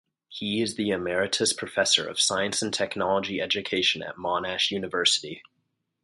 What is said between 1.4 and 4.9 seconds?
Professor of Science and Technology Education at Monash